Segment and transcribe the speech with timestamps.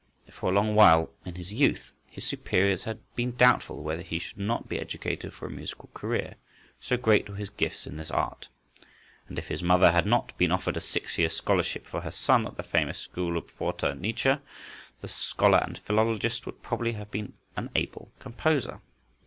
[0.31, 4.39] For a long while, in his youth, his superiors had been doubtful whether he should
[4.39, 6.37] not be educated for a musical career,
[6.79, 8.49] so great were his gifts in this art;
[9.27, 12.47] and if his mother had not been offered a six years' scholarship for her son
[12.47, 14.35] at the famous school of Pforta, Nietzsche,
[15.01, 18.81] the scholar and philologist, would probably have been an able composer.